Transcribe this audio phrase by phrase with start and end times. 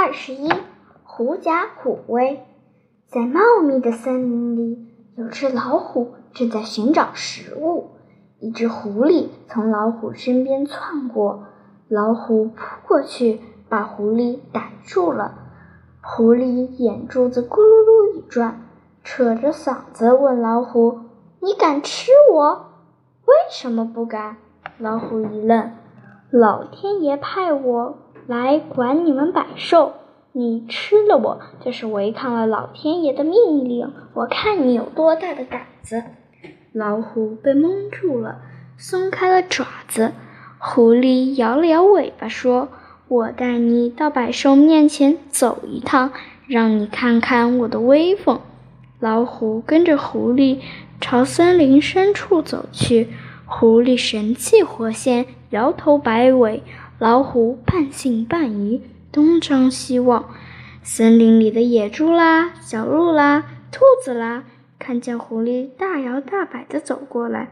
[0.00, 0.48] 二十一，
[1.02, 2.46] 狐假虎威。
[3.08, 4.86] 在茂密的森林里，
[5.16, 7.96] 有只老虎正在寻找食物。
[8.38, 11.46] 一只狐狸从老虎身边窜过，
[11.88, 15.34] 老虎扑过去，把狐狸逮住了。
[16.00, 18.60] 狐狸眼珠子咕噜噜一转，
[19.02, 21.00] 扯着嗓子问老虎
[21.42, 22.70] ：“你敢吃我？
[23.24, 24.36] 为什么不敢？”
[24.78, 25.72] 老虎一愣
[26.30, 27.98] ：“老天爷派我。”
[28.28, 29.94] 来管你们百兽，
[30.32, 33.90] 你吃了我就是违抗了老天爷的命令。
[34.12, 36.04] 我看你有多大的胆子！
[36.74, 38.42] 老虎被蒙住了，
[38.76, 40.12] 松开了爪子。
[40.58, 42.68] 狐狸摇了摇尾巴，说
[43.08, 46.12] ：“我带你到百兽面前走一趟，
[46.46, 48.42] 让你看看我的威风。”
[49.00, 50.58] 老虎跟着狐狸
[51.00, 53.08] 朝森林深处走去。
[53.46, 56.62] 狐狸神气活现，摇头摆尾。
[56.98, 60.30] 老虎半信半疑，东张西望。
[60.82, 64.42] 森林里的野猪啦、小鹿啦、兔子啦，
[64.80, 67.50] 看见狐狸大摇大摆地走过来，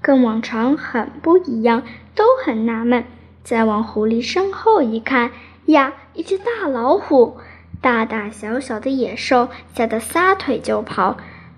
[0.00, 1.82] 跟往常很不一样，
[2.14, 3.04] 都很纳闷。
[3.42, 5.32] 再往狐狸身后一看，
[5.66, 7.38] 呀，一只大老虎！
[7.80, 11.16] 大大小小的野兽吓得撒腿就跑。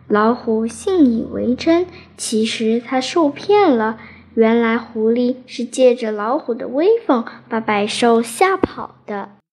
[0.08, 3.98] 老虎信以为真，其实他受骗了。
[4.34, 9.36] 原来狐狸是借着老虎的威风把百兽吓跑的。